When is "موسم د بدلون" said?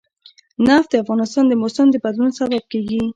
1.61-2.31